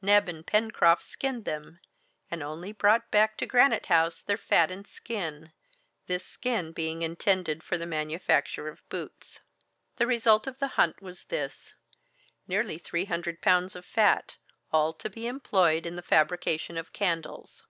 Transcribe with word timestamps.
Neb 0.00 0.28
and 0.28 0.46
Pencroft 0.46 1.02
skinned 1.02 1.44
them, 1.44 1.80
and 2.30 2.40
only 2.40 2.70
brought 2.70 3.10
back 3.10 3.36
to 3.38 3.46
Granite 3.46 3.86
House 3.86 4.22
their 4.22 4.36
fat 4.36 4.70
and 4.70 4.86
skin, 4.86 5.50
this 6.06 6.24
skin 6.24 6.70
being 6.70 7.02
intended 7.02 7.64
for 7.64 7.76
the 7.76 7.84
manufacture 7.84 8.68
of 8.68 8.88
boots. 8.88 9.40
The 9.96 10.06
result 10.06 10.46
of 10.46 10.60
the 10.60 10.68
hunt 10.78 11.02
was 11.02 11.24
this: 11.24 11.74
nearly 12.46 12.78
three 12.78 13.06
hundred 13.06 13.42
pounds 13.42 13.74
of 13.74 13.84
fat, 13.84 14.36
all 14.72 14.92
to 14.92 15.10
be 15.10 15.26
employed 15.26 15.84
in 15.84 15.96
the 15.96 16.02
fabrication 16.02 16.78
of 16.78 16.92
candles. 16.92 17.64